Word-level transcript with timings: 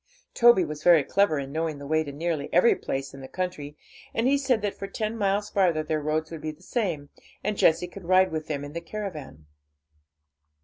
Toby 0.33 0.65
was 0.65 0.81
very 0.81 1.03
clever 1.03 1.37
in 1.37 1.51
knowing 1.51 1.77
the 1.77 1.85
way 1.85 2.03
to 2.03 2.11
nearly 2.11 2.49
every 2.51 2.75
place 2.75 3.13
in 3.13 3.21
the 3.21 3.27
country, 3.27 3.77
and 4.15 4.25
he 4.25 4.35
said 4.35 4.63
that 4.63 4.73
for 4.73 4.87
ten 4.87 5.15
miles 5.15 5.51
farther 5.51 5.83
their 5.83 6.01
roads 6.01 6.31
would 6.31 6.41
be 6.41 6.49
the 6.49 6.63
same, 6.63 7.09
and 7.43 7.55
Jessie 7.55 7.87
could 7.87 8.05
ride 8.05 8.31
with 8.31 8.47
them 8.47 8.65
in 8.65 8.73
the 8.73 8.81
caravan. 8.81 9.45